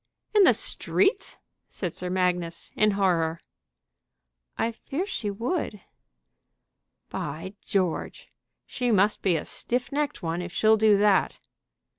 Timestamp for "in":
0.33-0.41, 2.75-2.89